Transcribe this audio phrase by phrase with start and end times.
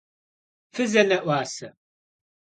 [0.73, 1.69] Fızene'uase?